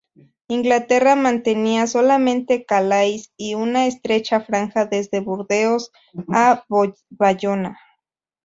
Inglaterra 0.47 1.15
mantenía 1.15 1.85
solamente 1.85 2.65
Calais 2.65 3.31
y 3.37 3.53
una 3.53 3.85
estrecha 3.85 4.41
franja 4.41 4.87
desde 4.87 5.19
Burdeos 5.19 5.91
a 6.33 6.65
Bayona. 7.11 7.77